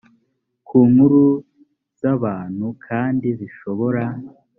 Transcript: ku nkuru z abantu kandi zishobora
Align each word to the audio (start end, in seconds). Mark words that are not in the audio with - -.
ku 0.67 0.77
nkuru 0.91 1.23
z 1.99 2.01
abantu 2.13 2.67
kandi 2.85 3.27
zishobora 3.39 4.03